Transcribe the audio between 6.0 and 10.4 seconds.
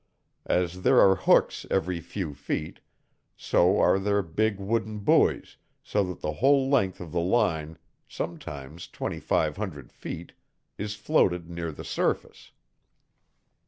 that the whole length of the line sometimes twenty five hundred feet